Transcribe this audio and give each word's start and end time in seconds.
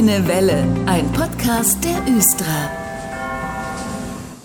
Grüne 0.00 0.26
Welle, 0.26 0.64
ein 0.86 1.12
Podcast 1.12 1.84
der 1.84 2.00
Östra. 2.16 2.79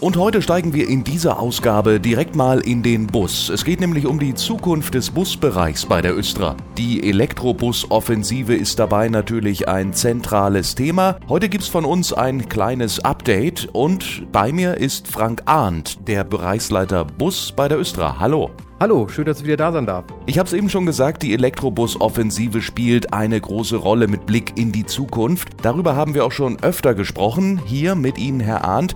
Und 0.06 0.18
heute 0.18 0.44
steigen 0.44 0.72
wir 0.76 0.88
in 0.88 1.04
dieser 1.04 1.40
Ausgabe 1.40 2.00
direkt 2.00 2.36
mal 2.36 2.60
in 2.60 2.84
den 2.84 3.08
Bus. 3.08 3.50
Es 3.50 3.66
geht 3.66 3.80
nämlich 3.80 4.06
um 4.06 4.20
die 4.20 4.36
Zukunft 4.36 4.94
des 4.94 5.10
Busbereichs 5.10 5.88
bei 5.88 6.00
der 6.00 6.16
Östra. 6.16 6.56
Die 6.78 7.10
Elektrobus-Offensive 7.10 8.54
ist 8.54 8.78
dabei 8.78 9.10
natürlich 9.10 9.68
ein 9.68 9.94
zentrales 9.94 10.76
Thema. 10.76 11.18
Heute 11.28 11.50
gibt's 11.50 11.70
von 11.70 11.86
uns 11.86 12.14
ein 12.14 12.48
kleines 12.48 13.04
Update 13.04 13.68
und 13.74 14.32
bei 14.32 14.52
mir 14.52 14.78
ist 14.78 15.08
Frank 15.08 15.42
Arndt, 15.46 16.08
der 16.08 16.24
Bereichsleiter 16.24 17.04
Bus 17.04 17.52
bei 17.52 17.68
der 17.68 17.80
Östra. 17.80 18.20
Hallo. 18.20 18.52
Hallo, 18.78 19.08
schön, 19.08 19.24
dass 19.24 19.40
ich 19.40 19.46
wieder 19.46 19.56
da 19.56 19.72
sein 19.72 19.86
darf. 19.86 20.04
Ich 20.26 20.38
habe 20.38 20.48
es 20.48 20.54
eben 20.54 20.70
schon 20.70 20.86
gesagt, 20.86 21.24
die 21.24 21.34
Elektrobus-Offensive 21.34 22.62
spielt 22.62 23.14
eine 23.14 23.40
große 23.40 23.78
Rolle 23.78 24.10
mit 24.10 24.26
Blick 24.26 24.58
in 24.58 24.74
die 24.74 24.86
Zukunft. 24.86 25.48
Darüber 25.62 25.96
haben 25.96 26.14
wir 26.14 26.26
auch 26.26 26.34
schon 26.34 26.62
öfter 26.62 26.94
gesprochen. 26.94 27.62
Hier 27.66 27.96
mit 27.96 28.18
Ihnen, 28.18 28.42
Herr 28.42 28.66
Arndt. 28.66 28.94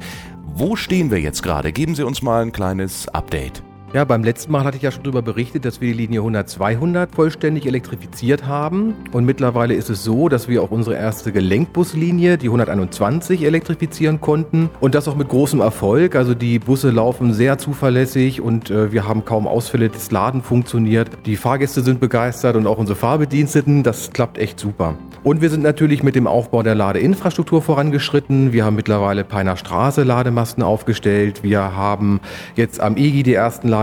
Wo 0.54 0.76
stehen 0.76 1.12
wir 1.12 1.20
jetzt 1.20 1.42
gerade? 1.42 1.72
Geben 1.72 1.96
Sie 1.96 2.04
uns 2.04 2.22
mal 2.22 2.42
ein 2.42 2.52
kleines 2.52 3.08
Update. 3.08 3.64
Ja, 3.92 4.06
beim 4.06 4.24
letzten 4.24 4.52
Mal 4.52 4.64
hatte 4.66 4.78
ich 4.78 4.84
ja 4.84 4.92
schon 4.92 5.02
darüber 5.02 5.24
berichtet, 5.24 5.66
dass 5.66 5.82
wir 5.82 5.88
die 5.92 5.98
Linie 5.98 6.20
100-200 6.20 7.08
vollständig 7.12 7.66
elektrifiziert 7.66 8.46
haben. 8.46 8.94
Und 9.14 9.26
mittlerweile 9.26 9.74
ist 9.74 9.90
es 9.90 10.04
so, 10.04 10.30
dass 10.30 10.48
wir 10.48 10.62
auch 10.62 10.70
unsere 10.70 10.96
erste 10.96 11.32
Gelenkbuslinie, 11.32 12.38
die 12.38 12.50
121, 12.50 13.42
elektrifizieren 13.42 14.22
konnten. 14.22 14.70
Und 14.80 14.94
das 14.94 15.08
auch 15.08 15.16
mit 15.16 15.30
großem 15.30 15.60
Erfolg. 15.60 16.16
Also 16.16 16.36
die 16.36 16.60
Busse 16.60 16.92
laufen 16.92 17.34
sehr 17.34 17.58
zuverlässig 17.58 18.42
und 18.42 18.70
äh, 18.70 18.92
wir 18.92 19.08
haben 19.08 19.26
kaum 19.26 19.48
Ausfälle. 19.48 19.90
Das 19.90 20.12
Laden 20.12 20.44
funktioniert. 20.44 21.10
Die 21.26 21.36
Fahrgäste 21.36 21.82
sind 21.82 22.00
begeistert 22.00 22.58
und 22.58 22.68
auch 22.68 22.78
unsere 22.78 22.96
Fahrbediensteten. 22.96 23.82
Das 23.82 24.12
klappt 24.12 24.38
echt 24.38 24.60
super. 24.60 24.94
Und 25.24 25.42
wir 25.42 25.50
sind 25.50 25.64
natürlich 25.64 26.04
mit 26.04 26.14
dem 26.14 26.28
Aufbau 26.28 26.62
der 26.62 26.76
Ladeinfrastruktur 26.76 27.64
vorangeschritten. 27.64 28.54
Wir 28.54 28.66
haben 28.66 28.76
mittlerweile 28.76 29.24
Peiner 29.24 29.58
Straße 29.58 30.04
Lademasten 30.04 30.62
aufgestellt. 30.62 31.42
Wir 31.42 31.76
haben 31.76 32.22
jetzt 32.56 32.80
am 32.80 32.96
EGI 32.96 33.24
die 33.24 33.34
ersten 33.34 33.68
Lademasten 33.68 33.79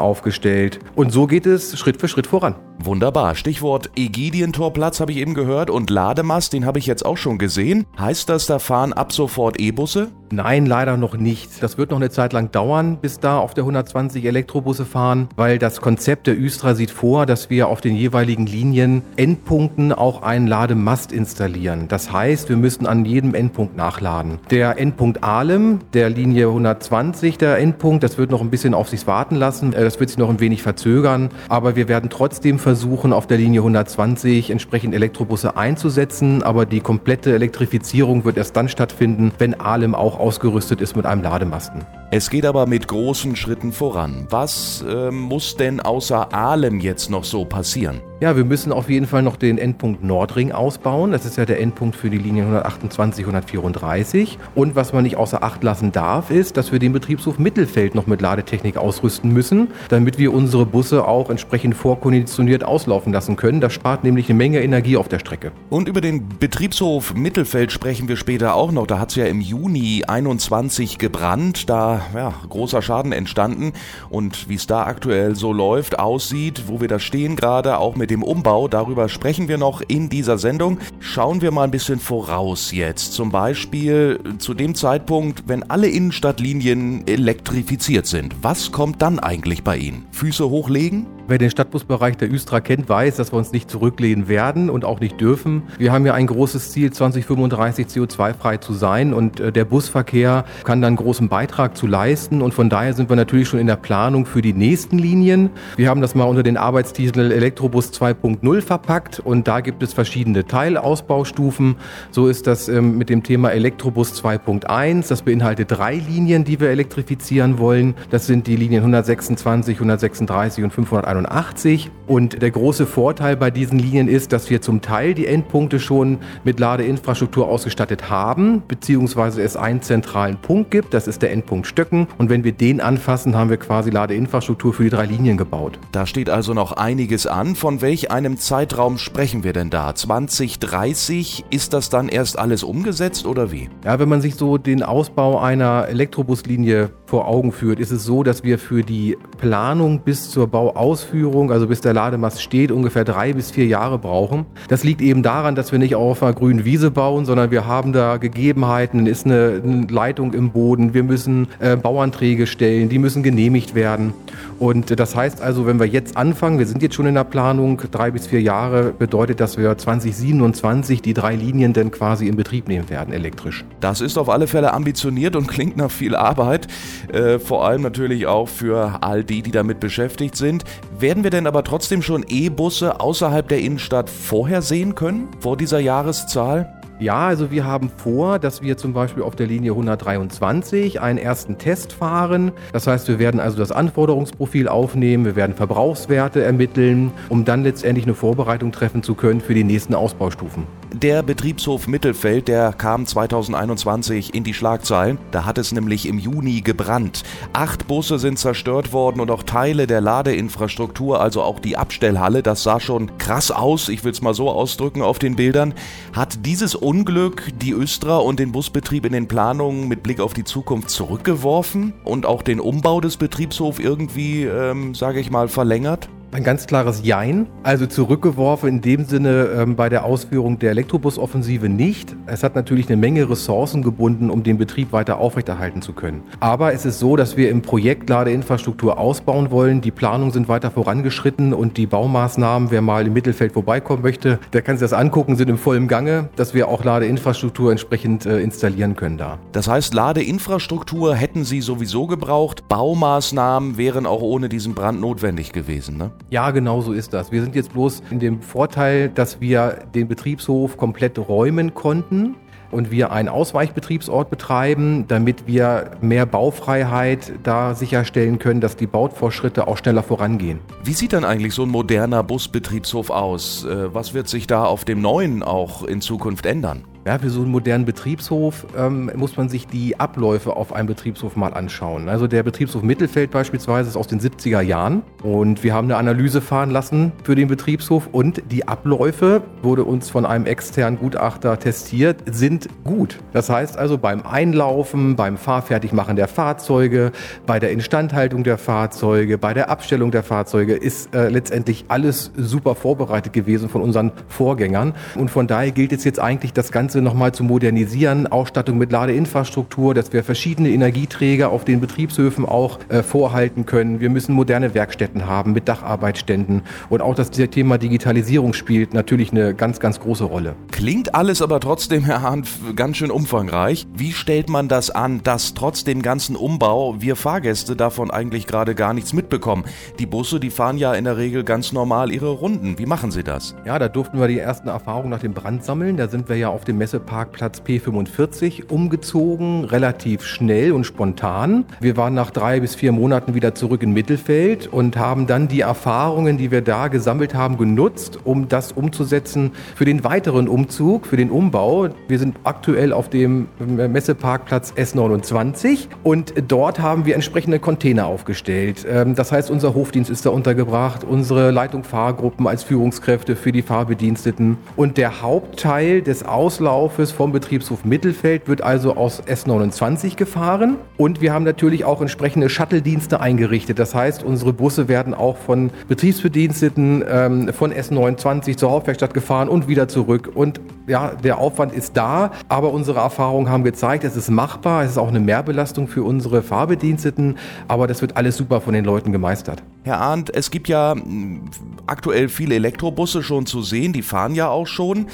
aufgestellt. 0.00 0.78
Und 0.94 1.10
so 1.10 1.26
geht 1.26 1.46
es 1.46 1.78
Schritt 1.78 2.00
für 2.00 2.08
Schritt 2.08 2.26
voran. 2.26 2.56
Wunderbar. 2.80 3.34
Stichwort 3.34 3.90
Ägidientorplatz 3.96 5.00
habe 5.00 5.12
ich 5.12 5.18
eben 5.18 5.34
gehört 5.34 5.68
und 5.68 5.90
Lademast, 5.90 6.52
den 6.52 6.64
habe 6.64 6.78
ich 6.78 6.86
jetzt 6.86 7.04
auch 7.04 7.16
schon 7.16 7.38
gesehen. 7.38 7.86
Heißt 7.98 8.28
das, 8.28 8.46
da 8.46 8.58
fahren 8.58 8.92
ab 8.92 9.12
sofort 9.12 9.58
E-Busse? 9.58 10.10
Nein, 10.30 10.66
leider 10.66 10.96
noch 10.96 11.16
nicht. 11.16 11.62
Das 11.62 11.78
wird 11.78 11.90
noch 11.90 11.96
eine 11.96 12.10
Zeit 12.10 12.32
lang 12.32 12.50
dauern, 12.50 12.98
bis 13.00 13.18
da 13.18 13.38
auf 13.38 13.54
der 13.54 13.64
120 13.64 14.24
Elektrobusse 14.24 14.84
fahren, 14.84 15.28
weil 15.36 15.58
das 15.58 15.80
Konzept 15.80 16.26
der 16.26 16.38
Östra 16.38 16.74
sieht 16.74 16.90
vor, 16.90 17.24
dass 17.24 17.48
wir 17.50 17.68
auf 17.68 17.80
den 17.80 17.96
jeweiligen 17.96 18.46
Linien 18.46 19.02
Endpunkten 19.16 19.92
auch 19.92 20.22
einen 20.22 20.46
Lademast 20.46 21.12
installieren. 21.12 21.88
Das 21.88 22.12
heißt, 22.12 22.48
wir 22.48 22.56
müssen 22.56 22.86
an 22.86 23.04
jedem 23.04 23.34
Endpunkt 23.34 23.76
nachladen. 23.76 24.38
Der 24.50 24.78
Endpunkt 24.78 25.24
Ahlem, 25.24 25.80
der 25.94 26.10
Linie 26.10 26.48
120, 26.48 27.38
der 27.38 27.58
Endpunkt, 27.58 28.04
das 28.04 28.18
wird 28.18 28.30
noch 28.30 28.42
ein 28.42 28.50
bisschen 28.50 28.74
auf 28.74 28.88
sich 28.88 29.06
warten 29.06 29.36
lassen. 29.36 29.72
Äh, 29.72 29.84
das 29.84 29.98
wird 29.98 30.10
sich 30.10 30.18
noch 30.18 30.28
ein 30.28 30.40
wenig 30.40 30.62
verzögern, 30.62 31.30
aber 31.48 31.74
wir 31.74 31.88
werden 31.88 32.10
trotzdem 32.10 32.58
versuchen, 32.68 33.14
auf 33.14 33.26
der 33.26 33.38
Linie 33.38 33.60
120 33.60 34.50
entsprechend 34.50 34.94
Elektrobusse 34.94 35.56
einzusetzen, 35.56 36.42
aber 36.42 36.66
die 36.66 36.80
komplette 36.80 37.32
Elektrifizierung 37.34 38.26
wird 38.26 38.36
erst 38.36 38.54
dann 38.58 38.68
stattfinden, 38.68 39.32
wenn 39.38 39.58
Ahlem 39.58 39.94
auch 39.94 40.20
ausgerüstet 40.20 40.82
ist 40.82 40.94
mit 40.94 41.06
einem 41.06 41.22
Lademasten. 41.22 41.86
Es 42.10 42.30
geht 42.30 42.46
aber 42.46 42.64
mit 42.66 42.88
großen 42.88 43.36
Schritten 43.36 43.70
voran. 43.70 44.26
Was 44.30 44.82
äh, 44.88 45.10
muss 45.10 45.56
denn 45.56 45.80
außer 45.80 46.32
Ahlem 46.32 46.80
jetzt 46.80 47.10
noch 47.10 47.24
so 47.24 47.44
passieren? 47.44 48.00
Ja, 48.20 48.34
wir 48.34 48.44
müssen 48.44 48.72
auf 48.72 48.90
jeden 48.90 49.06
Fall 49.06 49.22
noch 49.22 49.36
den 49.36 49.58
Endpunkt 49.58 50.02
Nordring 50.02 50.50
ausbauen. 50.50 51.12
Das 51.12 51.24
ist 51.24 51.36
ja 51.36 51.44
der 51.44 51.60
Endpunkt 51.60 51.94
für 51.94 52.10
die 52.10 52.18
Linien 52.18 52.46
128, 52.46 53.24
134. 53.24 54.38
Und 54.56 54.74
was 54.74 54.92
man 54.92 55.04
nicht 55.04 55.16
außer 55.16 55.44
Acht 55.44 55.62
lassen 55.62 55.92
darf, 55.92 56.30
ist, 56.30 56.56
dass 56.56 56.72
wir 56.72 56.80
den 56.80 56.92
Betriebshof 56.92 57.38
Mittelfeld 57.38 57.94
noch 57.94 58.08
mit 58.08 58.20
Ladetechnik 58.20 58.76
ausrüsten 58.76 59.32
müssen, 59.32 59.68
damit 59.88 60.18
wir 60.18 60.32
unsere 60.32 60.66
Busse 60.66 61.06
auch 61.06 61.30
entsprechend 61.30 61.76
vorkonditioniert 61.76 62.64
auslaufen 62.64 63.12
lassen 63.12 63.36
können. 63.36 63.60
Das 63.60 63.72
spart 63.72 64.02
nämlich 64.02 64.28
eine 64.28 64.38
Menge 64.38 64.62
Energie 64.62 64.96
auf 64.96 65.06
der 65.06 65.20
Strecke. 65.20 65.52
Und 65.70 65.88
über 65.88 66.00
den 66.00 66.26
Betriebshof 66.40 67.14
Mittelfeld 67.14 67.70
sprechen 67.70 68.08
wir 68.08 68.16
später 68.16 68.54
auch 68.54 68.72
noch. 68.72 68.88
Da 68.88 68.98
hat 68.98 69.10
es 69.10 69.16
ja 69.16 69.26
im 69.26 69.40
Juni 69.40 70.02
21 70.08 70.98
gebrannt. 70.98 71.70
Da 71.70 71.97
ja, 72.14 72.34
großer 72.48 72.82
Schaden 72.82 73.12
entstanden. 73.12 73.72
Und 74.10 74.48
wie 74.48 74.54
es 74.54 74.66
da 74.66 74.84
aktuell 74.84 75.34
so 75.34 75.52
läuft, 75.52 75.98
aussieht, 75.98 76.64
wo 76.66 76.80
wir 76.80 76.88
da 76.88 76.98
stehen 76.98 77.36
gerade, 77.36 77.78
auch 77.78 77.96
mit 77.96 78.10
dem 78.10 78.22
Umbau, 78.22 78.68
darüber 78.68 79.08
sprechen 79.08 79.48
wir 79.48 79.58
noch 79.58 79.82
in 79.86 80.08
dieser 80.08 80.38
Sendung. 80.38 80.78
Schauen 81.00 81.40
wir 81.40 81.50
mal 81.50 81.64
ein 81.64 81.70
bisschen 81.70 81.98
voraus 81.98 82.72
jetzt. 82.72 83.12
Zum 83.12 83.30
Beispiel 83.30 84.20
zu 84.38 84.54
dem 84.54 84.74
Zeitpunkt, 84.74 85.44
wenn 85.46 85.68
alle 85.70 85.88
Innenstadtlinien 85.88 87.06
elektrifiziert 87.06 88.06
sind. 88.06 88.36
Was 88.42 88.72
kommt 88.72 89.02
dann 89.02 89.18
eigentlich 89.18 89.64
bei 89.64 89.76
Ihnen? 89.76 90.06
Füße 90.12 90.48
hochlegen? 90.48 91.17
Wer 91.30 91.36
den 91.36 91.50
Stadtbusbereich 91.50 92.16
der 92.16 92.32
Östra 92.32 92.60
kennt, 92.60 92.88
weiß, 92.88 93.16
dass 93.16 93.34
wir 93.34 93.36
uns 93.36 93.52
nicht 93.52 93.70
zurücklehnen 93.70 94.28
werden 94.28 94.70
und 94.70 94.86
auch 94.86 94.98
nicht 94.98 95.20
dürfen. 95.20 95.64
Wir 95.76 95.92
haben 95.92 96.06
ja 96.06 96.14
ein 96.14 96.26
großes 96.26 96.72
Ziel, 96.72 96.90
2035 96.90 97.86
CO2-frei 97.88 98.56
zu 98.56 98.72
sein 98.72 99.12
und 99.12 99.38
äh, 99.38 99.52
der 99.52 99.66
Busverkehr 99.66 100.46
kann 100.64 100.80
dann 100.80 100.96
großen 100.96 101.28
Beitrag 101.28 101.76
zu 101.76 101.86
leisten 101.86 102.40
und 102.40 102.54
von 102.54 102.70
daher 102.70 102.94
sind 102.94 103.10
wir 103.10 103.16
natürlich 103.16 103.46
schon 103.46 103.60
in 103.60 103.66
der 103.66 103.76
Planung 103.76 104.24
für 104.24 104.40
die 104.40 104.54
nächsten 104.54 104.96
Linien. 104.96 105.50
Wir 105.76 105.90
haben 105.90 106.00
das 106.00 106.14
mal 106.14 106.24
unter 106.24 106.42
den 106.42 106.56
Arbeitstitel 106.56 107.30
Elektrobus 107.30 107.92
2.0 107.92 108.62
verpackt 108.62 109.20
und 109.20 109.46
da 109.46 109.60
gibt 109.60 109.82
es 109.82 109.92
verschiedene 109.92 110.46
Teilausbaustufen. 110.46 111.76
So 112.10 112.28
ist 112.28 112.46
das 112.46 112.70
ähm, 112.70 112.96
mit 112.96 113.10
dem 113.10 113.22
Thema 113.22 113.50
Elektrobus 113.50 114.14
2.1. 114.14 115.10
Das 115.10 115.20
beinhaltet 115.20 115.72
drei 115.72 115.96
Linien, 115.96 116.44
die 116.44 116.58
wir 116.58 116.70
elektrifizieren 116.70 117.58
wollen. 117.58 117.96
Das 118.08 118.26
sind 118.26 118.46
die 118.46 118.56
Linien 118.56 118.80
126, 118.80 119.76
136 119.76 120.64
und 120.64 120.72
581. 120.72 121.17
81. 121.26 121.90
Und 122.06 122.40
der 122.40 122.50
große 122.50 122.86
Vorteil 122.86 123.36
bei 123.36 123.50
diesen 123.50 123.78
Linien 123.78 124.08
ist, 124.08 124.32
dass 124.32 124.48
wir 124.48 124.62
zum 124.62 124.80
Teil 124.80 125.12
die 125.12 125.26
Endpunkte 125.26 125.78
schon 125.78 126.18
mit 126.42 126.58
Ladeinfrastruktur 126.58 127.46
ausgestattet 127.46 128.08
haben, 128.08 128.62
beziehungsweise 128.66 129.42
es 129.42 129.56
einen 129.56 129.82
zentralen 129.82 130.38
Punkt 130.38 130.70
gibt, 130.70 130.94
das 130.94 131.06
ist 131.06 131.20
der 131.20 131.32
Endpunkt 131.32 131.66
Stöcken. 131.66 132.08
Und 132.16 132.30
wenn 132.30 132.44
wir 132.44 132.52
den 132.52 132.80
anfassen, 132.80 133.36
haben 133.36 133.50
wir 133.50 133.58
quasi 133.58 133.90
Ladeinfrastruktur 133.90 134.72
für 134.72 134.84
die 134.84 134.90
drei 134.90 135.04
Linien 135.04 135.36
gebaut. 135.36 135.78
Da 135.92 136.06
steht 136.06 136.30
also 136.30 136.54
noch 136.54 136.72
einiges 136.72 137.26
an. 137.26 137.54
Von 137.54 137.82
welch 137.82 138.10
einem 138.10 138.38
Zeitraum 138.38 138.96
sprechen 138.96 139.44
wir 139.44 139.52
denn 139.52 139.68
da? 139.68 139.94
2030? 139.94 141.44
Ist 141.50 141.74
das 141.74 141.90
dann 141.90 142.08
erst 142.08 142.38
alles 142.38 142.62
umgesetzt 142.62 143.26
oder 143.26 143.52
wie? 143.52 143.68
Ja, 143.84 143.98
wenn 143.98 144.08
man 144.08 144.22
sich 144.22 144.34
so 144.34 144.56
den 144.56 144.82
Ausbau 144.82 145.38
einer 145.38 145.88
Elektrobuslinie 145.88 146.90
vor 147.08 147.26
Augen 147.26 147.52
führt, 147.52 147.80
ist 147.80 147.90
es 147.90 148.04
so, 148.04 148.22
dass 148.22 148.44
wir 148.44 148.58
für 148.58 148.82
die 148.82 149.16
Planung 149.38 150.00
bis 150.00 150.28
zur 150.28 150.46
Bauausführung, 150.46 151.50
also 151.50 151.66
bis 151.66 151.80
der 151.80 151.94
Lademast 151.94 152.42
steht, 152.42 152.70
ungefähr 152.70 153.06
drei 153.06 153.32
bis 153.32 153.50
vier 153.50 153.64
Jahre 153.64 153.96
brauchen. 153.96 154.44
Das 154.68 154.84
liegt 154.84 155.00
eben 155.00 155.22
daran, 155.22 155.54
dass 155.54 155.72
wir 155.72 155.78
nicht 155.78 155.94
auf 155.94 156.22
einer 156.22 156.34
grünen 156.34 156.66
Wiese 156.66 156.90
bauen, 156.90 157.24
sondern 157.24 157.50
wir 157.50 157.66
haben 157.66 157.94
da 157.94 158.18
Gegebenheiten, 158.18 159.06
ist 159.06 159.24
eine, 159.24 159.62
Leitung 159.88 160.34
im 160.34 160.50
Boden, 160.50 160.92
wir 160.92 161.02
müssen 161.02 161.48
äh, 161.60 161.76
Bauanträge 161.76 162.46
stellen, 162.46 162.90
die 162.90 162.98
müssen 162.98 163.22
genehmigt 163.22 163.74
werden. 163.74 164.12
Und 164.58 165.00
das 165.00 165.16
heißt 165.16 165.40
also, 165.40 165.66
wenn 165.66 165.80
wir 165.80 165.86
jetzt 165.86 166.14
anfangen, 166.14 166.58
wir 166.58 166.66
sind 166.66 166.82
jetzt 166.82 166.94
schon 166.94 167.06
in 167.06 167.14
der 167.14 167.24
Planung, 167.24 167.80
drei 167.90 168.10
bis 168.10 168.26
vier 168.26 168.42
Jahre, 168.42 168.92
bedeutet, 168.92 169.40
dass 169.40 169.56
wir 169.56 169.78
2027 169.78 171.00
die 171.00 171.14
drei 171.14 171.36
Linien 171.36 171.72
dann 171.72 171.90
quasi 171.90 172.28
in 172.28 172.36
Betrieb 172.36 172.68
nehmen 172.68 172.90
werden, 172.90 173.14
elektrisch. 173.14 173.64
Das 173.80 174.02
ist 174.02 174.18
auf 174.18 174.28
alle 174.28 174.46
Fälle 174.46 174.74
ambitioniert 174.74 175.36
und 175.36 175.46
klingt 175.48 175.78
nach 175.78 175.90
viel 175.90 176.14
Arbeit. 176.14 176.68
Äh, 177.12 177.38
vor 177.38 177.66
allem 177.66 177.82
natürlich 177.82 178.26
auch 178.26 178.48
für 178.48 178.98
all 179.02 179.24
die, 179.24 179.42
die 179.42 179.50
damit 179.50 179.80
beschäftigt 179.80 180.36
sind. 180.36 180.64
Werden 180.98 181.22
wir 181.22 181.30
denn 181.30 181.46
aber 181.46 181.64
trotzdem 181.64 182.02
schon 182.02 182.24
E-Busse 182.28 183.00
außerhalb 183.00 183.48
der 183.48 183.60
Innenstadt 183.60 184.10
vorher 184.10 184.62
sehen 184.62 184.94
können, 184.94 185.28
vor 185.40 185.56
dieser 185.56 185.78
Jahreszahl? 185.78 186.72
Ja, 187.00 187.28
also 187.28 187.52
wir 187.52 187.64
haben 187.64 187.90
vor, 187.96 188.40
dass 188.40 188.60
wir 188.60 188.76
zum 188.76 188.92
Beispiel 188.92 189.22
auf 189.22 189.36
der 189.36 189.46
Linie 189.46 189.70
123 189.70 191.00
einen 191.00 191.18
ersten 191.18 191.56
Test 191.56 191.92
fahren. 191.92 192.50
Das 192.72 192.88
heißt, 192.88 193.06
wir 193.06 193.20
werden 193.20 193.38
also 193.38 193.56
das 193.56 193.70
Anforderungsprofil 193.70 194.66
aufnehmen, 194.66 195.24
wir 195.24 195.36
werden 195.36 195.54
Verbrauchswerte 195.54 196.42
ermitteln, 196.42 197.12
um 197.28 197.44
dann 197.44 197.62
letztendlich 197.62 198.04
eine 198.04 198.14
Vorbereitung 198.14 198.72
treffen 198.72 199.04
zu 199.04 199.14
können 199.14 199.40
für 199.40 199.54
die 199.54 199.62
nächsten 199.62 199.94
Ausbaustufen. 199.94 200.64
Der 200.94 201.22
Betriebshof 201.22 201.86
Mittelfeld, 201.86 202.48
der 202.48 202.72
kam 202.72 203.04
2021 203.04 204.34
in 204.34 204.42
die 204.42 204.54
Schlagzeilen. 204.54 205.18
Da 205.32 205.44
hat 205.44 205.58
es 205.58 205.70
nämlich 205.70 206.08
im 206.08 206.18
Juni 206.18 206.62
gebrannt. 206.62 207.24
Acht 207.52 207.86
Busse 207.86 208.18
sind 208.18 208.38
zerstört 208.38 208.92
worden 208.92 209.20
und 209.20 209.30
auch 209.30 209.42
Teile 209.42 209.86
der 209.86 210.00
Ladeinfrastruktur, 210.00 211.20
also 211.20 211.42
auch 211.42 211.60
die 211.60 211.76
Abstellhalle, 211.76 212.42
das 212.42 212.62
sah 212.62 212.80
schon 212.80 213.18
krass 213.18 213.50
aus, 213.50 213.90
ich 213.90 214.02
will 214.02 214.12
es 214.12 214.22
mal 214.22 214.32
so 214.32 214.50
ausdrücken 214.50 215.02
auf 215.02 215.18
den 215.18 215.36
Bildern. 215.36 215.74
Hat 216.14 216.46
dieses 216.46 216.74
Unglück 216.74 217.52
die 217.60 217.72
Östra 217.72 218.16
und 218.16 218.40
den 218.40 218.50
Busbetrieb 218.50 219.04
in 219.04 219.12
den 219.12 219.28
Planungen 219.28 219.88
mit 219.88 220.02
Blick 220.02 220.20
auf 220.20 220.32
die 220.32 220.44
Zukunft 220.44 220.88
zurückgeworfen 220.88 221.92
und 222.02 222.24
auch 222.24 222.42
den 222.42 222.60
Umbau 222.60 223.02
des 223.02 223.18
Betriebshofs 223.18 223.78
irgendwie, 223.78 224.44
ähm, 224.44 224.94
sage 224.94 225.20
ich 225.20 225.30
mal, 225.30 225.48
verlängert? 225.48 226.08
Ein 226.30 226.44
ganz 226.44 226.66
klares 226.66 227.00
Jein. 227.04 227.46
Also 227.62 227.86
zurückgeworfen 227.86 228.68
in 228.68 228.80
dem 228.82 229.06
Sinne 229.06 229.48
ähm, 229.56 229.76
bei 229.76 229.88
der 229.88 230.04
Ausführung 230.04 230.58
der 230.58 230.72
Elektrobusoffensive 230.72 231.70
nicht. 231.70 232.14
Es 232.26 232.42
hat 232.42 232.54
natürlich 232.54 232.86
eine 232.88 232.98
Menge 232.98 233.30
Ressourcen 233.30 233.82
gebunden, 233.82 234.28
um 234.28 234.42
den 234.42 234.58
Betrieb 234.58 234.92
weiter 234.92 235.20
aufrechterhalten 235.20 235.80
zu 235.80 235.94
können. 235.94 236.22
Aber 236.38 236.74
es 236.74 236.84
ist 236.84 236.98
so, 236.98 237.16
dass 237.16 237.38
wir 237.38 237.48
im 237.48 237.62
Projekt 237.62 238.10
Ladeinfrastruktur 238.10 238.98
ausbauen 238.98 239.50
wollen. 239.50 239.80
Die 239.80 239.90
Planungen 239.90 240.30
sind 240.30 240.48
weiter 240.50 240.70
vorangeschritten 240.70 241.54
und 241.54 241.78
die 241.78 241.86
Baumaßnahmen, 241.86 242.70
wer 242.70 242.82
mal 242.82 243.06
im 243.06 243.14
Mittelfeld 243.14 243.52
vorbeikommen 243.52 244.02
möchte, 244.02 244.38
der 244.52 244.60
kann 244.60 244.76
sich 244.76 244.84
das 244.86 244.92
angucken, 244.92 245.36
sind 245.36 245.48
im 245.48 245.56
vollen 245.56 245.88
Gange, 245.88 246.28
dass 246.36 246.52
wir 246.52 246.68
auch 246.68 246.84
Ladeinfrastruktur 246.84 247.70
entsprechend 247.70 248.26
äh, 248.26 248.40
installieren 248.40 248.96
können 248.96 249.16
da. 249.16 249.38
Das 249.52 249.66
heißt, 249.66 249.94
Ladeinfrastruktur 249.94 251.14
hätten 251.14 251.44
Sie 251.44 251.62
sowieso 251.62 252.06
gebraucht. 252.06 252.68
Baumaßnahmen 252.68 253.78
wären 253.78 254.04
auch 254.04 254.20
ohne 254.20 254.50
diesen 254.50 254.74
Brand 254.74 255.00
notwendig 255.00 255.52
gewesen, 255.52 255.96
ne? 255.96 256.10
Ja, 256.30 256.50
genau 256.50 256.82
so 256.82 256.92
ist 256.92 257.14
das. 257.14 257.32
Wir 257.32 257.40
sind 257.42 257.54
jetzt 257.54 257.72
bloß 257.72 258.02
in 258.10 258.20
dem 258.20 258.42
Vorteil, 258.42 259.08
dass 259.08 259.40
wir 259.40 259.78
den 259.94 260.08
Betriebshof 260.08 260.76
komplett 260.76 261.18
räumen 261.18 261.72
konnten 261.72 262.34
und 262.70 262.90
wir 262.90 263.12
einen 263.12 263.30
Ausweichbetriebsort 263.30 264.28
betreiben, 264.28 265.06
damit 265.08 265.46
wir 265.46 265.92
mehr 266.02 266.26
Baufreiheit 266.26 267.32
da 267.42 267.74
sicherstellen 267.74 268.38
können, 268.38 268.60
dass 268.60 268.76
die 268.76 268.86
Baufortschritte 268.86 269.66
auch 269.68 269.78
schneller 269.78 270.02
vorangehen. 270.02 270.58
Wie 270.84 270.92
sieht 270.92 271.14
dann 271.14 271.24
eigentlich 271.24 271.54
so 271.54 271.62
ein 271.62 271.70
moderner 271.70 272.22
Busbetriebshof 272.22 273.08
aus? 273.08 273.64
Äh, 273.64 273.94
was 273.94 274.12
wird 274.12 274.28
sich 274.28 274.46
da 274.46 274.64
auf 274.64 274.84
dem 274.84 275.00
neuen 275.00 275.42
auch 275.42 275.82
in 275.82 276.02
Zukunft 276.02 276.44
ändern? 276.44 276.84
Ja, 277.08 277.18
für 277.18 277.30
so 277.30 277.40
einen 277.40 277.50
modernen 277.52 277.86
Betriebshof 277.86 278.66
ähm, 278.76 279.10
muss 279.16 279.38
man 279.38 279.48
sich 279.48 279.66
die 279.66 279.98
Abläufe 279.98 280.54
auf 280.54 280.74
einem 280.74 280.88
Betriebshof 280.88 281.36
mal 281.36 281.54
anschauen. 281.54 282.10
Also 282.10 282.26
der 282.26 282.42
Betriebshof 282.42 282.82
Mittelfeld 282.82 283.30
beispielsweise 283.30 283.88
ist 283.88 283.96
aus 283.96 284.08
den 284.08 284.20
70er 284.20 284.60
Jahren 284.60 285.00
und 285.22 285.64
wir 285.64 285.72
haben 285.72 285.86
eine 285.86 285.96
Analyse 285.96 286.42
fahren 286.42 286.68
lassen 286.68 287.12
für 287.24 287.34
den 287.34 287.48
Betriebshof 287.48 288.10
und 288.12 288.42
die 288.50 288.68
Abläufe, 288.68 289.40
wurde 289.62 289.84
uns 289.84 290.10
von 290.10 290.26
einem 290.26 290.44
externen 290.44 290.98
Gutachter 290.98 291.58
testiert, 291.58 292.24
sind 292.30 292.68
gut. 292.84 293.20
Das 293.32 293.48
heißt 293.48 293.78
also 293.78 293.96
beim 293.96 294.20
Einlaufen, 294.26 295.16
beim 295.16 295.38
Fahrfertigmachen 295.38 296.14
der 296.14 296.28
Fahrzeuge, 296.28 297.12
bei 297.46 297.58
der 297.58 297.70
Instandhaltung 297.70 298.44
der 298.44 298.58
Fahrzeuge, 298.58 299.38
bei 299.38 299.54
der 299.54 299.70
Abstellung 299.70 300.10
der 300.10 300.24
Fahrzeuge 300.24 300.74
ist 300.74 301.14
äh, 301.14 301.30
letztendlich 301.30 301.86
alles 301.88 302.32
super 302.36 302.74
vorbereitet 302.74 303.32
gewesen 303.32 303.70
von 303.70 303.80
unseren 303.80 304.12
Vorgängern 304.28 304.92
und 305.14 305.30
von 305.30 305.46
daher 305.46 305.70
gilt 305.70 305.94
es 305.94 306.04
jetzt 306.04 306.20
eigentlich 306.20 306.52
das 306.52 306.70
Ganze 306.70 306.97
Ganze 306.98 307.12
nochmal 307.12 307.32
zu 307.32 307.44
modernisieren, 307.44 308.26
Ausstattung 308.26 308.76
mit 308.76 308.90
Ladeinfrastruktur, 308.90 309.94
dass 309.94 310.12
wir 310.12 310.24
verschiedene 310.24 310.70
Energieträger 310.70 311.50
auf 311.50 311.64
den 311.64 311.80
Betriebshöfen 311.80 312.44
auch 312.44 312.80
äh, 312.88 313.04
vorhalten 313.04 313.66
können. 313.66 314.00
Wir 314.00 314.10
müssen 314.10 314.34
moderne 314.34 314.74
Werkstätten 314.74 315.26
haben 315.26 315.52
mit 315.52 315.68
Dacharbeitsständen 315.68 316.62
und 316.88 317.00
auch 317.00 317.14
das 317.14 317.30
Thema 317.30 317.78
Digitalisierung 317.78 318.52
spielt 318.52 318.94
natürlich 318.94 319.30
eine 319.30 319.54
ganz, 319.54 319.78
ganz 319.78 320.00
große 320.00 320.24
Rolle. 320.24 320.56
Klingt 320.72 321.14
alles 321.14 321.40
aber 321.40 321.60
trotzdem, 321.60 322.04
Herr 322.04 322.22
Hahn, 322.22 322.42
ganz 322.74 322.96
schön 322.96 323.12
umfangreich. 323.12 323.86
Wie 323.94 324.12
stellt 324.12 324.48
man 324.48 324.66
das 324.66 324.90
an, 324.90 325.20
dass 325.22 325.54
trotz 325.54 325.84
dem 325.84 326.02
ganzen 326.02 326.34
Umbau 326.34 326.96
wir 326.98 327.14
Fahrgäste 327.14 327.76
davon 327.76 328.10
eigentlich 328.10 328.48
gerade 328.48 328.74
gar 328.74 328.92
nichts 328.92 329.12
mitbekommen? 329.12 329.64
Die 330.00 330.06
Busse, 330.06 330.40
die 330.40 330.50
fahren 330.50 330.78
ja 330.78 330.94
in 330.94 331.04
der 331.04 331.16
Regel 331.16 331.44
ganz 331.44 331.72
normal 331.72 332.10
ihre 332.10 332.30
Runden. 332.30 332.76
Wie 332.78 332.86
machen 332.86 333.12
Sie 333.12 333.22
das? 333.22 333.54
Ja, 333.64 333.78
da 333.78 333.88
durften 333.88 334.18
wir 334.18 334.26
die 334.26 334.40
ersten 334.40 334.66
Erfahrungen 334.66 335.10
nach 335.10 335.20
dem 335.20 335.34
Brand 335.34 335.64
sammeln. 335.64 335.96
Da 335.96 336.08
sind 336.08 336.28
wir 336.28 336.36
ja 336.36 336.48
auf 336.48 336.64
dem 336.64 336.78
Messe 336.78 336.87
Messeparkplatz 336.88 337.60
P45 337.60 338.70
umgezogen, 338.70 339.64
relativ 339.64 340.24
schnell 340.24 340.72
und 340.72 340.84
spontan. 340.84 341.66
Wir 341.80 341.98
waren 341.98 342.14
nach 342.14 342.30
drei 342.30 342.60
bis 342.60 342.74
vier 342.74 342.92
Monaten 342.92 343.34
wieder 343.34 343.54
zurück 343.54 343.82
in 343.82 343.92
Mittelfeld 343.92 344.68
und 344.68 344.96
haben 344.96 345.26
dann 345.26 345.48
die 345.48 345.60
Erfahrungen, 345.60 346.38
die 346.38 346.50
wir 346.50 346.62
da 346.62 346.88
gesammelt 346.88 347.34
haben, 347.34 347.58
genutzt, 347.58 348.20
um 348.24 348.48
das 348.48 348.72
umzusetzen 348.72 349.50
für 349.76 349.84
den 349.84 350.02
weiteren 350.02 350.48
Umzug, 350.48 351.06
für 351.06 351.18
den 351.18 351.30
Umbau. 351.30 351.88
Wir 352.08 352.18
sind 352.18 352.36
aktuell 352.44 352.94
auf 352.94 353.10
dem 353.10 353.48
Messeparkplatz 353.58 354.72
S29 354.74 355.88
und 356.04 356.32
dort 356.48 356.80
haben 356.80 357.04
wir 357.04 357.16
entsprechende 357.16 357.58
Container 357.58 358.06
aufgestellt. 358.06 358.86
Ähm, 358.90 359.14
das 359.14 359.30
heißt, 359.30 359.50
unser 359.50 359.74
Hofdienst 359.74 360.10
ist 360.10 360.24
da 360.24 360.30
untergebracht, 360.30 361.04
unsere 361.04 361.50
Leitung 361.50 361.84
Fahrgruppen 361.84 362.46
als 362.46 362.62
Führungskräfte 362.62 363.36
für 363.36 363.52
die 363.52 363.60
Fahrbediensteten 363.60 364.56
und 364.74 364.96
der 364.96 365.20
Hauptteil 365.20 366.00
des 366.00 366.22
Auslaufs 366.22 366.67
Laufes 366.68 367.12
vom 367.12 367.32
Betriebshof 367.32 367.86
Mittelfeld 367.86 368.46
wird 368.46 368.60
also 368.60 368.94
aus 368.94 369.22
S29 369.22 370.16
gefahren. 370.16 370.76
Und 370.98 371.22
wir 371.22 371.32
haben 371.32 371.46
natürlich 371.46 371.86
auch 371.86 372.02
entsprechende 372.02 372.50
Shuttle-Dienste 372.50 373.20
eingerichtet. 373.20 373.78
Das 373.78 373.94
heißt, 373.94 374.22
unsere 374.22 374.52
Busse 374.52 374.86
werden 374.86 375.14
auch 375.14 375.38
von 375.38 375.70
Betriebsbediensteten 375.88 377.02
ähm, 377.08 377.52
von 377.54 377.72
S29 377.72 378.58
zur 378.58 378.70
Hauptwerkstatt 378.70 379.14
gefahren 379.14 379.48
und 379.48 379.66
wieder 379.66 379.88
zurück. 379.88 380.30
Und 380.34 380.60
ja, 380.86 381.12
der 381.24 381.38
Aufwand 381.38 381.72
ist 381.72 381.96
da, 381.96 382.32
aber 382.50 382.70
unsere 382.74 383.00
Erfahrungen 383.00 383.48
haben 383.48 383.64
gezeigt, 383.64 384.04
es 384.04 384.14
ist 384.14 384.30
machbar, 384.30 384.84
es 384.84 384.90
ist 384.90 384.98
auch 384.98 385.08
eine 385.08 385.20
Mehrbelastung 385.20 385.88
für 385.88 386.02
unsere 386.02 386.42
Fahrbediensteten, 386.42 387.38
aber 387.66 387.86
das 387.86 388.02
wird 388.02 388.18
alles 388.18 388.36
super 388.36 388.60
von 388.60 388.74
den 388.74 388.84
Leuten 388.84 389.10
gemeistert. 389.10 389.62
Herr 389.84 390.00
Arndt, 390.00 390.34
es 390.34 390.50
gibt 390.50 390.68
ja 390.68 390.92
hm, 390.92 391.48
aktuell 391.86 392.28
viele 392.28 392.56
Elektrobusse 392.56 393.22
schon 393.22 393.46
zu 393.46 393.62
sehen, 393.62 393.94
die 393.94 394.02
fahren 394.02 394.34
ja 394.34 394.48
auch 394.48 394.66
schon. 394.66 395.06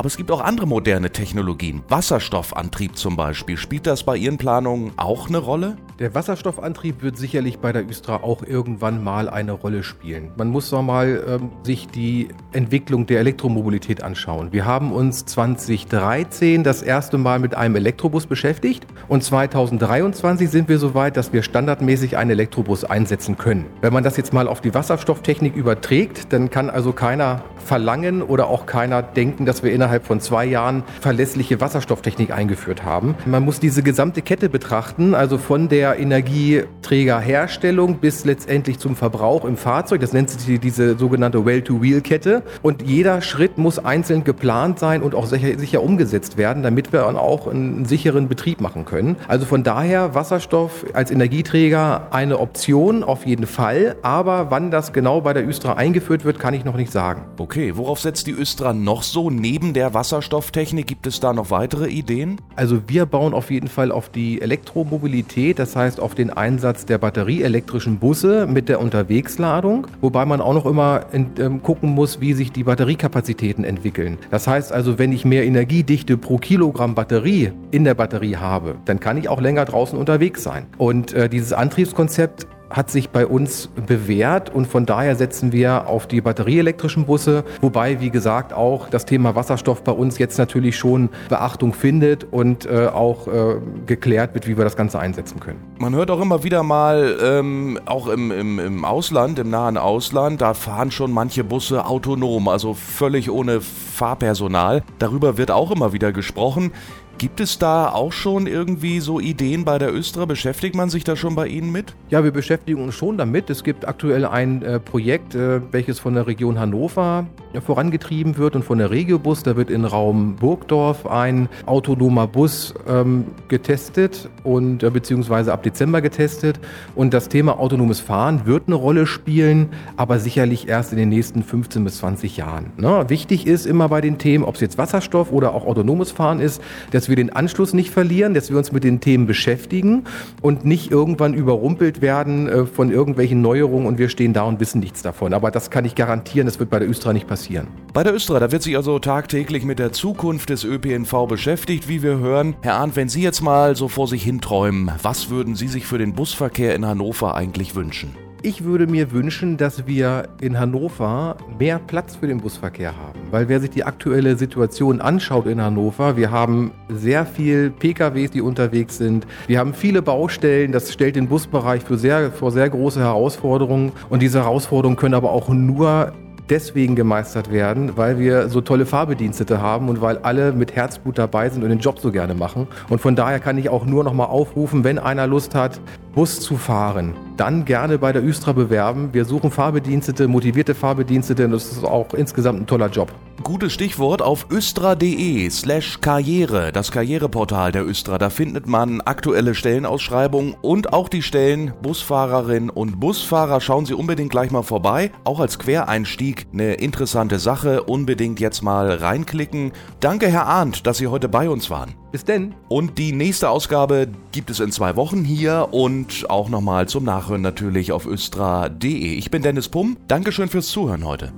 Aber 0.00 0.06
es 0.06 0.16
gibt 0.16 0.30
auch 0.30 0.40
andere 0.40 0.66
moderne 0.66 1.12
Technologien. 1.12 1.82
Wasserstoffantrieb 1.90 2.96
zum 2.96 3.16
Beispiel. 3.16 3.58
Spielt 3.58 3.86
das 3.86 4.02
bei 4.02 4.16
Ihren 4.16 4.38
Planungen 4.38 4.92
auch 4.96 5.28
eine 5.28 5.36
Rolle? 5.36 5.76
Der 6.00 6.14
Wasserstoffantrieb 6.14 7.02
wird 7.02 7.18
sicherlich 7.18 7.58
bei 7.58 7.72
der 7.72 7.86
Östra 7.86 8.22
auch 8.22 8.42
irgendwann 8.42 9.04
mal 9.04 9.28
eine 9.28 9.52
Rolle 9.52 9.82
spielen. 9.82 10.30
Man 10.34 10.48
muss 10.48 10.72
noch 10.72 10.80
mal 10.80 11.22
ähm, 11.28 11.50
sich 11.62 11.88
die 11.88 12.28
Entwicklung 12.52 13.04
der 13.04 13.20
Elektromobilität 13.20 14.02
anschauen. 14.02 14.50
Wir 14.50 14.64
haben 14.64 14.92
uns 14.92 15.26
2013 15.26 16.64
das 16.64 16.80
erste 16.80 17.18
Mal 17.18 17.38
mit 17.38 17.54
einem 17.54 17.76
Elektrobus 17.76 18.26
beschäftigt 18.26 18.86
und 19.08 19.22
2023 19.22 20.48
sind 20.48 20.70
wir 20.70 20.78
so 20.78 20.94
weit, 20.94 21.18
dass 21.18 21.34
wir 21.34 21.42
standardmäßig 21.42 22.16
einen 22.16 22.30
Elektrobus 22.30 22.84
einsetzen 22.84 23.36
können. 23.36 23.66
Wenn 23.82 23.92
man 23.92 24.02
das 24.02 24.16
jetzt 24.16 24.32
mal 24.32 24.48
auf 24.48 24.62
die 24.62 24.72
Wasserstofftechnik 24.72 25.54
überträgt, 25.54 26.32
dann 26.32 26.48
kann 26.48 26.70
also 26.70 26.94
keiner 26.94 27.44
verlangen 27.58 28.22
oder 28.22 28.46
auch 28.46 28.64
keiner 28.64 29.02
denken, 29.02 29.44
dass 29.44 29.62
wir 29.62 29.70
innerhalb 29.70 30.06
von 30.06 30.18
zwei 30.20 30.46
Jahren 30.46 30.82
verlässliche 31.02 31.60
Wasserstofftechnik 31.60 32.32
eingeführt 32.32 32.84
haben. 32.84 33.16
Man 33.26 33.44
muss 33.44 33.60
diese 33.60 33.82
gesamte 33.82 34.22
Kette 34.22 34.48
betrachten, 34.48 35.14
also 35.14 35.36
von 35.36 35.68
der 35.68 35.89
Energieträgerherstellung 35.98 37.96
bis 37.96 38.24
letztendlich 38.24 38.78
zum 38.78 38.96
Verbrauch 38.96 39.44
im 39.44 39.56
Fahrzeug. 39.56 40.00
Das 40.00 40.12
nennt 40.12 40.30
sich 40.30 40.60
diese 40.60 40.96
sogenannte 40.96 41.44
Well-to-Wheel-Kette. 41.44 42.42
Und 42.62 42.82
jeder 42.82 43.20
Schritt 43.22 43.58
muss 43.58 43.78
einzeln 43.78 44.24
geplant 44.24 44.78
sein 44.78 45.02
und 45.02 45.14
auch 45.14 45.26
sicher, 45.26 45.58
sicher 45.58 45.82
umgesetzt 45.82 46.36
werden, 46.36 46.62
damit 46.62 46.92
wir 46.92 47.00
dann 47.00 47.16
auch 47.16 47.46
einen 47.46 47.84
sicheren 47.84 48.28
Betrieb 48.28 48.60
machen 48.60 48.84
können. 48.84 49.16
Also 49.28 49.46
von 49.46 49.62
daher 49.62 50.14
Wasserstoff 50.14 50.86
als 50.92 51.10
Energieträger 51.10 52.08
eine 52.12 52.38
Option 52.38 53.02
auf 53.02 53.26
jeden 53.26 53.46
Fall. 53.46 53.96
Aber 54.02 54.50
wann 54.50 54.70
das 54.70 54.92
genau 54.92 55.20
bei 55.20 55.32
der 55.32 55.48
Östra 55.48 55.74
eingeführt 55.74 56.24
wird, 56.24 56.38
kann 56.38 56.54
ich 56.54 56.64
noch 56.64 56.76
nicht 56.76 56.92
sagen. 56.92 57.22
Okay, 57.38 57.72
worauf 57.76 58.00
setzt 58.00 58.26
die 58.26 58.32
Östra 58.32 58.72
noch 58.72 59.02
so 59.02 59.30
neben 59.30 59.72
der 59.74 59.94
Wasserstofftechnik? 59.94 60.86
Gibt 60.86 61.06
es 61.06 61.20
da 61.20 61.32
noch 61.32 61.50
weitere 61.50 61.88
Ideen? 61.88 62.40
Also 62.56 62.82
wir 62.86 63.06
bauen 63.06 63.34
auf 63.34 63.50
jeden 63.50 63.68
Fall 63.68 63.92
auf 63.92 64.08
die 64.08 64.40
Elektromobilität, 64.40 65.58
das 65.58 65.74
heißt 65.76 65.79
auf 66.00 66.14
den 66.14 66.30
Einsatz 66.30 66.84
der 66.84 66.98
batterieelektrischen 66.98 67.98
Busse 67.98 68.46
mit 68.46 68.68
der 68.68 68.80
Unterwegsladung, 68.80 69.86
wobei 70.00 70.26
man 70.26 70.42
auch 70.42 70.52
noch 70.52 70.66
immer 70.66 71.06
in, 71.12 71.30
ähm, 71.38 71.62
gucken 71.62 71.90
muss, 71.90 72.20
wie 72.20 72.34
sich 72.34 72.52
die 72.52 72.64
Batteriekapazitäten 72.64 73.64
entwickeln. 73.64 74.18
Das 74.30 74.46
heißt 74.46 74.72
also, 74.72 74.98
wenn 74.98 75.12
ich 75.12 75.24
mehr 75.24 75.44
Energiedichte 75.44 76.18
pro 76.18 76.36
Kilogramm 76.36 76.94
Batterie 76.94 77.52
in 77.70 77.84
der 77.84 77.94
Batterie 77.94 78.36
habe, 78.36 78.76
dann 78.84 79.00
kann 79.00 79.16
ich 79.16 79.28
auch 79.28 79.40
länger 79.40 79.64
draußen 79.64 79.98
unterwegs 79.98 80.42
sein. 80.42 80.66
Und 80.76 81.14
äh, 81.14 81.28
dieses 81.28 81.54
Antriebskonzept 81.54 82.46
hat 82.70 82.90
sich 82.90 83.10
bei 83.10 83.26
uns 83.26 83.68
bewährt 83.86 84.54
und 84.54 84.66
von 84.66 84.86
daher 84.86 85.16
setzen 85.16 85.52
wir 85.52 85.88
auf 85.88 86.06
die 86.06 86.20
batterieelektrischen 86.20 87.04
Busse, 87.04 87.44
wobei, 87.60 88.00
wie 88.00 88.10
gesagt, 88.10 88.52
auch 88.52 88.88
das 88.88 89.04
Thema 89.04 89.34
Wasserstoff 89.34 89.82
bei 89.82 89.92
uns 89.92 90.18
jetzt 90.18 90.38
natürlich 90.38 90.76
schon 90.76 91.10
Beachtung 91.28 91.74
findet 91.74 92.24
und 92.30 92.66
äh, 92.66 92.86
auch 92.86 93.26
äh, 93.26 93.56
geklärt 93.86 94.34
wird, 94.34 94.46
wie 94.46 94.56
wir 94.56 94.64
das 94.64 94.76
Ganze 94.76 95.00
einsetzen 95.00 95.40
können. 95.40 95.58
Man 95.78 95.94
hört 95.94 96.10
auch 96.10 96.20
immer 96.20 96.44
wieder 96.44 96.62
mal, 96.62 97.16
ähm, 97.22 97.80
auch 97.86 98.06
im, 98.06 98.30
im, 98.30 98.58
im 98.58 98.84
Ausland, 98.84 99.38
im 99.38 99.50
nahen 99.50 99.76
Ausland, 99.76 100.40
da 100.40 100.54
fahren 100.54 100.90
schon 100.90 101.10
manche 101.10 101.42
Busse 101.42 101.84
autonom, 101.86 102.48
also 102.48 102.74
völlig 102.74 103.30
ohne 103.30 103.60
Fahrpersonal. 103.60 104.82
Darüber 104.98 105.36
wird 105.36 105.50
auch 105.50 105.70
immer 105.70 105.92
wieder 105.92 106.12
gesprochen. 106.12 106.72
Gibt 107.20 107.38
es 107.42 107.58
da 107.58 107.92
auch 107.92 108.12
schon 108.12 108.46
irgendwie 108.46 108.98
so 109.00 109.20
Ideen 109.20 109.66
bei 109.66 109.76
der 109.76 109.92
Östra? 109.92 110.24
Beschäftigt 110.24 110.74
man 110.74 110.88
sich 110.88 111.04
da 111.04 111.16
schon 111.16 111.34
bei 111.34 111.48
Ihnen 111.48 111.70
mit? 111.70 111.94
Ja, 112.08 112.24
wir 112.24 112.30
beschäftigen 112.30 112.82
uns 112.82 112.94
schon 112.94 113.18
damit. 113.18 113.50
Es 113.50 113.62
gibt 113.62 113.86
aktuell 113.86 114.24
ein 114.24 114.62
äh, 114.62 114.80
Projekt, 114.80 115.34
äh, 115.34 115.60
welches 115.70 115.98
von 115.98 116.14
der 116.14 116.26
Region 116.26 116.58
Hannover 116.58 117.26
äh, 117.52 117.60
vorangetrieben 117.60 118.38
wird 118.38 118.56
und 118.56 118.64
von 118.64 118.78
der 118.78 118.90
Regiobus. 118.90 119.42
Da 119.42 119.54
wird 119.54 119.68
in 119.68 119.84
Raum 119.84 120.36
Burgdorf 120.36 121.06
ein 121.06 121.50
autonomer 121.66 122.26
Bus 122.26 122.72
ähm, 122.88 123.26
getestet 123.48 124.30
und 124.42 124.82
äh, 124.82 124.88
beziehungsweise 124.88 125.52
ab 125.52 125.62
Dezember 125.62 126.00
getestet. 126.00 126.58
Und 126.94 127.12
das 127.12 127.28
Thema 127.28 127.58
autonomes 127.58 128.00
Fahren 128.00 128.46
wird 128.46 128.62
eine 128.66 128.76
Rolle 128.76 129.06
spielen, 129.06 129.68
aber 129.98 130.20
sicherlich 130.20 130.68
erst 130.68 130.92
in 130.92 130.96
den 130.96 131.10
nächsten 131.10 131.42
15 131.42 131.84
bis 131.84 131.98
20 131.98 132.38
Jahren. 132.38 132.72
Ne? 132.78 133.04
Wichtig 133.08 133.46
ist 133.46 133.66
immer 133.66 133.90
bei 133.90 134.00
den 134.00 134.16
Themen, 134.16 134.42
ob 134.42 134.54
es 134.54 134.62
jetzt 134.62 134.78
Wasserstoff 134.78 135.30
oder 135.32 135.52
auch 135.52 135.66
autonomes 135.66 136.12
Fahren 136.12 136.40
ist, 136.40 136.62
dass 136.92 137.09
wir 137.10 137.16
den 137.16 137.30
Anschluss 137.30 137.74
nicht 137.74 137.90
verlieren, 137.90 138.32
dass 138.32 138.48
wir 138.48 138.56
uns 138.56 138.72
mit 138.72 138.84
den 138.84 139.00
Themen 139.00 139.26
beschäftigen 139.26 140.04
und 140.40 140.64
nicht 140.64 140.90
irgendwann 140.90 141.34
überrumpelt 141.34 142.00
werden 142.00 142.48
äh, 142.48 142.64
von 142.64 142.90
irgendwelchen 142.90 143.42
Neuerungen 143.42 143.86
und 143.86 143.98
wir 143.98 144.08
stehen 144.08 144.32
da 144.32 144.44
und 144.44 144.60
wissen 144.60 144.80
nichts 144.80 145.02
davon. 145.02 145.34
Aber 145.34 145.50
das 145.50 145.70
kann 145.70 145.84
ich 145.84 145.94
garantieren, 145.94 146.46
das 146.46 146.58
wird 146.58 146.70
bei 146.70 146.78
der 146.78 146.88
Östra 146.88 147.12
nicht 147.12 147.26
passieren. 147.26 147.66
Bei 147.92 148.02
der 148.02 148.14
Östra, 148.14 148.40
da 148.40 148.50
wird 148.50 148.62
sich 148.62 148.76
also 148.76 148.98
tagtäglich 148.98 149.64
mit 149.64 149.78
der 149.78 149.92
Zukunft 149.92 150.48
des 150.48 150.64
ÖPNV 150.64 151.26
beschäftigt, 151.28 151.88
wie 151.88 152.02
wir 152.02 152.18
hören. 152.18 152.54
Herr 152.62 152.76
Arndt, 152.76 152.96
wenn 152.96 153.10
Sie 153.10 153.22
jetzt 153.22 153.42
mal 153.42 153.76
so 153.76 153.88
vor 153.88 154.08
sich 154.08 154.22
hinträumen, 154.22 154.90
was 155.02 155.28
würden 155.28 155.56
Sie 155.56 155.68
sich 155.68 155.84
für 155.84 155.98
den 155.98 156.14
Busverkehr 156.14 156.74
in 156.74 156.86
Hannover 156.86 157.34
eigentlich 157.34 157.74
wünschen? 157.74 158.29
Ich 158.42 158.64
würde 158.64 158.86
mir 158.86 159.12
wünschen, 159.12 159.58
dass 159.58 159.86
wir 159.86 160.30
in 160.40 160.58
Hannover 160.58 161.36
mehr 161.58 161.78
Platz 161.78 162.16
für 162.16 162.26
den 162.26 162.38
Busverkehr 162.38 162.96
haben. 162.96 163.18
Weil 163.30 163.50
wer 163.50 163.60
sich 163.60 163.68
die 163.68 163.84
aktuelle 163.84 164.34
Situation 164.36 165.02
anschaut 165.02 165.44
in 165.44 165.60
Hannover, 165.60 166.16
wir 166.16 166.30
haben 166.30 166.70
sehr 166.88 167.26
viel 167.26 167.68
PKWs, 167.68 168.30
die 168.30 168.40
unterwegs 168.40 168.96
sind. 168.96 169.26
Wir 169.46 169.58
haben 169.58 169.74
viele 169.74 170.00
Baustellen. 170.00 170.72
Das 170.72 170.90
stellt 170.90 171.16
den 171.16 171.28
Busbereich 171.28 171.82
für 171.82 171.98
sehr, 171.98 172.32
vor 172.32 172.50
sehr 172.50 172.70
große 172.70 173.00
Herausforderungen. 173.00 173.92
Und 174.08 174.22
diese 174.22 174.38
Herausforderungen 174.38 174.96
können 174.96 175.14
aber 175.14 175.32
auch 175.32 175.50
nur 175.50 176.14
deswegen 176.50 176.96
gemeistert 176.96 177.52
werden, 177.52 177.96
weil 177.96 178.18
wir 178.18 178.48
so 178.48 178.60
tolle 178.60 178.84
Fahrbedienstete 178.84 179.62
haben 179.62 179.88
und 179.88 180.00
weil 180.00 180.18
alle 180.18 180.52
mit 180.52 180.74
Herzblut 180.74 181.16
dabei 181.16 181.48
sind 181.48 181.62
und 181.62 181.70
den 181.70 181.78
Job 181.78 182.00
so 182.00 182.10
gerne 182.10 182.34
machen. 182.34 182.66
Und 182.88 183.00
von 183.00 183.14
daher 183.14 183.38
kann 183.38 183.56
ich 183.56 183.68
auch 183.68 183.86
nur 183.86 184.02
noch 184.02 184.12
mal 184.12 184.24
aufrufen, 184.24 184.82
wenn 184.82 184.98
einer 184.98 185.26
Lust 185.26 185.54
hat, 185.54 185.80
Bus 186.14 186.40
zu 186.40 186.56
fahren, 186.56 187.14
dann 187.36 187.64
gerne 187.64 187.98
bei 187.98 188.12
der 188.12 188.24
Östra 188.24 188.52
bewerben. 188.52 189.10
Wir 189.12 189.24
suchen 189.24 189.50
Fahrbedienstete, 189.50 190.28
motivierte 190.28 190.74
Fahrbedienstete 190.74 191.44
und 191.44 191.52
das 191.52 191.70
ist 191.70 191.84
auch 191.84 192.12
insgesamt 192.14 192.60
ein 192.60 192.66
toller 192.66 192.88
Job. 192.88 193.12
Gutes 193.42 193.72
Stichwort 193.72 194.20
auf 194.20 194.48
östra.de 194.50 195.48
slash 195.48 196.00
karriere, 196.02 196.72
das 196.72 196.90
Karriereportal 196.90 197.72
der 197.72 197.86
Östra. 197.86 198.18
Da 198.18 198.28
findet 198.28 198.66
man 198.66 199.00
aktuelle 199.00 199.54
Stellenausschreibungen 199.54 200.54
und 200.60 200.92
auch 200.92 201.08
die 201.08 201.22
Stellen 201.22 201.72
Busfahrerin 201.80 202.68
und 202.68 203.00
Busfahrer. 203.00 203.62
Schauen 203.62 203.86
Sie 203.86 203.94
unbedingt 203.94 204.30
gleich 204.30 204.50
mal 204.50 204.62
vorbei. 204.62 205.10
Auch 205.24 205.40
als 205.40 205.58
Quereinstieg 205.58 206.48
eine 206.52 206.74
interessante 206.74 207.38
Sache. 207.38 207.84
Unbedingt 207.84 208.40
jetzt 208.40 208.62
mal 208.62 208.90
reinklicken. 208.92 209.72
Danke, 210.00 210.28
Herr 210.28 210.46
Arndt, 210.46 210.86
dass 210.86 210.98
Sie 210.98 211.06
heute 211.06 211.30
bei 211.30 211.48
uns 211.48 211.70
waren. 211.70 211.94
Bis 212.12 212.24
denn. 212.24 212.54
Und 212.68 212.98
die 212.98 213.12
nächste 213.12 213.50
Ausgabe 213.50 214.08
gibt 214.32 214.50
es 214.50 214.60
in 214.60 214.72
zwei 214.72 214.96
Wochen 214.96 215.24
hier 215.24 215.68
und 215.70 216.26
auch 216.28 216.48
nochmal 216.48 216.88
zum 216.88 217.04
Nachhören 217.04 217.42
natürlich 217.42 217.92
auf 217.92 218.06
östra.de. 218.06 219.14
Ich 219.14 219.30
bin 219.30 219.42
Dennis 219.42 219.68
Pumm. 219.68 219.96
Dankeschön 220.08 220.48
fürs 220.48 220.68
Zuhören 220.68 221.04
heute. 221.04 221.32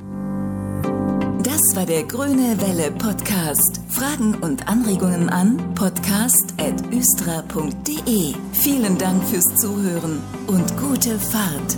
Das 1.42 1.60
war 1.74 1.86
der 1.86 2.04
Grüne 2.04 2.56
Welle 2.60 2.92
Podcast. 2.92 3.80
Fragen 3.88 4.36
und 4.36 4.68
Anregungen 4.68 5.28
an 5.28 5.56
podcast.östra.de. 5.74 8.34
Vielen 8.52 8.98
Dank 8.98 9.24
fürs 9.24 9.56
Zuhören 9.56 10.20
und 10.46 10.78
gute 10.78 11.18
Fahrt. 11.18 11.76